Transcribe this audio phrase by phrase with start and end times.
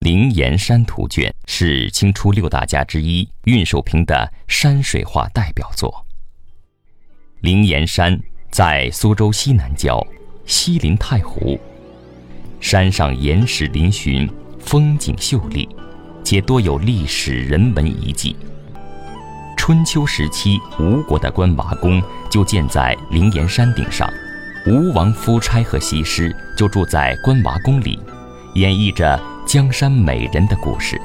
[0.00, 6.06] 灵岩山图卷是清初六大家之一运寿平的山水画代表作。
[7.40, 8.16] 灵岩山
[8.48, 10.00] 在苏州西南郊，
[10.46, 11.58] 西临太湖，
[12.60, 14.30] 山上岩石嶙峋，
[14.60, 15.68] 风景秀丽，
[16.22, 18.36] 且多有历史人文遗迹。
[19.56, 24.08] 春秋时期，吴国的关娃宫就建在灵岩山顶上，
[24.64, 27.98] 吴王夫差和西施就住在关娃宫里，
[28.54, 29.20] 演绎着。
[29.48, 31.00] 江山美人的故事。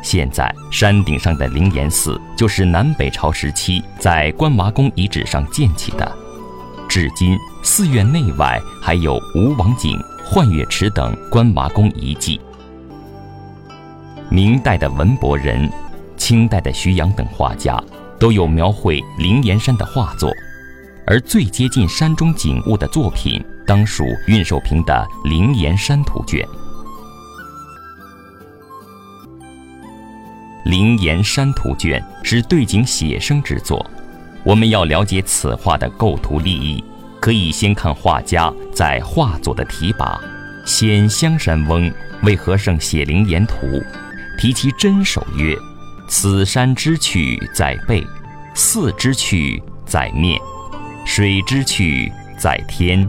[0.00, 6.10] 现在山顶上的灵岩寺，就是南北朝时期在关娃宫遗址上建起的。
[6.88, 12.40] 至今，寺院内外还有吴王井、幻月池等关娃宫遗迹。
[14.30, 15.70] 明代的文博人、
[16.16, 17.78] 清代的徐阳等画家，
[18.18, 20.32] 都有描绘灵岩山的画作，
[21.06, 26.42] 而最接近山中景物的作品，当属运寿平的《灵岩山图卷》。
[30.68, 33.90] 灵岩山图卷是对景写生之作，
[34.44, 36.84] 我们要了解此画的构图立意，
[37.18, 40.20] 可以先看画家在画作的题跋。
[40.66, 41.90] 先香山翁
[42.22, 43.82] 为和尚写灵岩图，
[44.38, 45.56] 题其真首曰
[46.06, 48.06] ：“此山之趣在背，
[48.52, 50.38] 寺之趣在面，
[51.06, 53.08] 水之趣在天。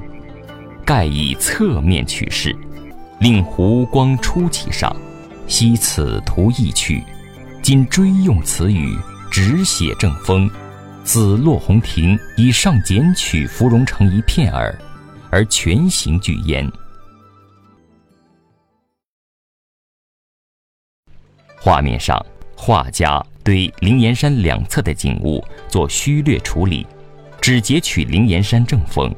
[0.85, 2.55] 盖以侧面取势，
[3.19, 4.95] 令湖光出其上，
[5.45, 7.03] 惜此图意趣。”
[7.61, 8.97] 今追用此语，
[9.29, 10.49] 只写正风。
[11.03, 14.77] 自落红亭以上剪取芙蓉成一片耳，
[15.31, 16.69] 而全形俱焉。
[21.59, 22.23] 画面上，
[22.55, 26.85] 画家对灵岩山两侧的景物做虚略处理，
[27.41, 29.13] 只截取灵岩山正峰。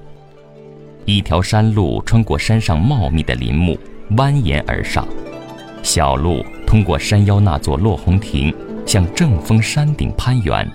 [1.06, 3.78] 一条山路穿过山上茂密的林木，
[4.12, 5.08] 蜿蜒而上。
[5.84, 8.56] 小路通过山腰那座落红亭，
[8.86, 10.66] 向正峰山顶攀援。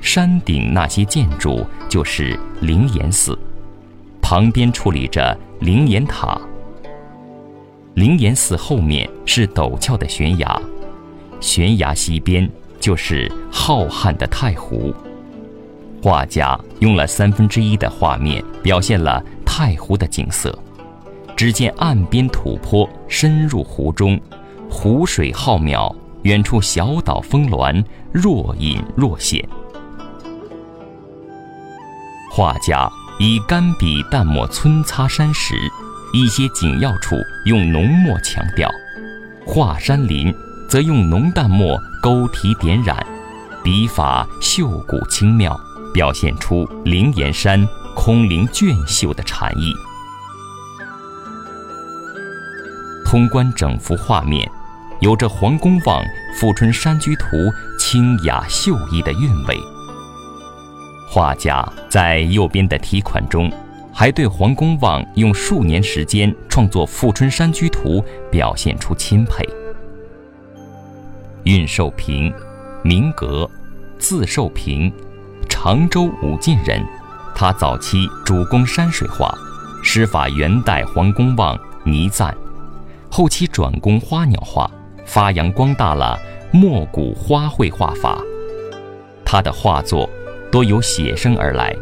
[0.00, 3.38] 山顶那些建筑就是灵岩寺，
[4.22, 6.40] 旁边矗立着灵岩塔。
[7.92, 10.58] 灵岩寺后面是陡峭的悬崖，
[11.38, 12.50] 悬崖西边
[12.80, 14.90] 就是浩瀚的太湖。
[16.02, 20.58] 画家用了三分之一的画面表现了太湖的景色。
[21.36, 24.18] 只见岸边土坡深入湖中，
[24.70, 29.46] 湖水浩渺，远处小岛峰峦若隐若现。
[32.30, 32.88] 画家
[33.18, 35.54] 以干笔淡墨皴擦山石，
[36.14, 37.16] 一些紧要处
[37.46, 38.70] 用浓墨强调，
[39.44, 40.32] 画山林
[40.68, 43.04] 则用浓淡墨勾题点染，
[43.64, 45.58] 笔法秀骨清妙，
[45.92, 49.74] 表现出灵岩山空灵隽秀的禅意。
[53.04, 54.48] 通观整幅画面，
[55.00, 56.04] 有着黄公望
[56.36, 57.24] 《富春山居图》
[57.78, 59.58] 清雅秀逸的韵味。
[61.08, 63.50] 画家在右边的题款中，
[63.94, 67.98] 还对黄公望用数年时间创作《富春山居图》
[68.30, 69.42] 表现出钦佩。
[71.44, 72.30] 运寿平，
[72.84, 73.50] 名格，
[73.98, 74.92] 字寿平，
[75.48, 76.84] 常州武进人。
[77.34, 79.34] 他早期主攻山水画，
[79.82, 82.36] 师法元代黄公望倪瓒。
[83.10, 84.70] 后期转攻花鸟画，
[85.04, 86.18] 发扬光大了
[86.50, 88.20] 墨古花卉画法。
[89.24, 90.08] 他的画作
[90.50, 91.74] 多由写生而来，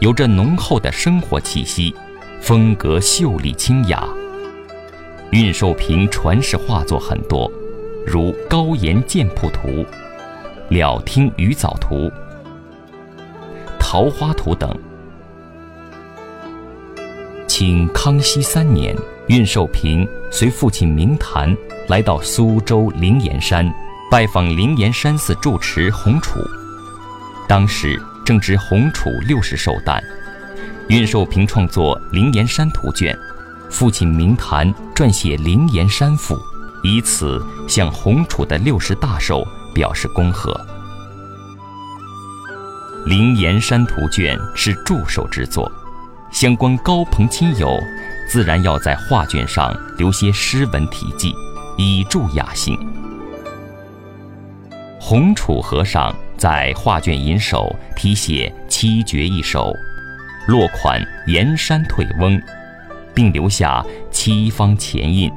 [0.00, 1.94] 有着浓厚的生活气息，
[2.40, 4.06] 风格秀丽清雅。
[5.30, 7.50] 运寿平传世画作很多，
[8.06, 9.68] 如《高岩剑瀑图》
[10.68, 11.96] 《了听鱼藻图》
[13.78, 14.76] 《桃花图》等。
[17.46, 18.96] 清康熙三年。
[19.28, 21.56] 运寿平随父亲明谈
[21.90, 23.68] 来到苏州灵岩山，
[24.08, 26.38] 拜访灵岩山寺住持洪楚。
[27.48, 30.00] 当时正值洪楚六十寿诞，
[30.88, 33.12] 运寿平创作《灵岩山图卷》，
[33.68, 36.36] 父亲明坛撰写《灵岩山赋》，
[36.84, 39.44] 以此向洪楚的六十大寿
[39.74, 40.52] 表示恭贺。
[43.04, 45.68] 《灵岩山图卷》是祝寿之作，
[46.30, 47.76] 相关高朋亲友。
[48.30, 51.34] 自然要在画卷上留些诗文题记，
[51.82, 52.78] 以助雅兴。
[55.00, 59.72] 红楚和尚在画卷引首题写七绝一首，
[60.46, 62.38] 落款“岩山退翁”，
[63.14, 65.32] 并留下七方前印。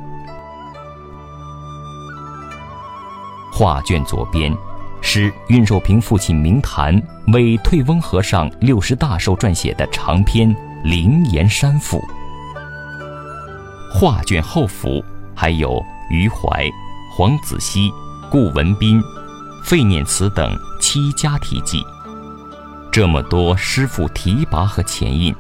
[3.50, 4.54] 画卷左边
[5.02, 10.54] 是运寿平父亲明坛为退翁和尚六十大寿撰写的长篇
[10.84, 12.00] 《灵岩山赋》。
[13.94, 15.02] 画卷后幅
[15.34, 15.82] 还有
[16.14, 16.70] 余怀、
[17.12, 17.92] 黄子熙、
[18.30, 19.02] 顾文彬、
[19.64, 21.84] 费念慈等七家题记。
[22.92, 25.34] 这么多师傅题跋和前印，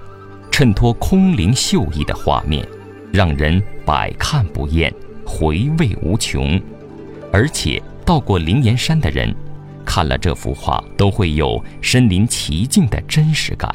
[0.51, 2.67] 衬托空灵秀逸的画面，
[3.11, 4.91] 让人百看不厌，
[5.23, 6.59] 回味无穷。
[7.31, 9.33] 而且到过灵岩山的人，
[9.85, 13.71] 看了这幅画都会有身临其境的真实感。